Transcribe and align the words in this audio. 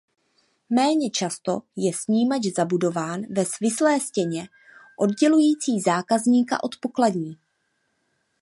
Méně 0.69 1.09
často 1.09 1.61
je 1.75 1.93
snímač 1.93 2.41
zabudován 2.57 3.21
ve 3.29 3.45
svislé 3.45 3.99
stěně 3.99 4.47
oddělující 4.97 5.81
zákazníka 5.81 6.63
od 6.63 6.75
pokladní. 6.79 7.37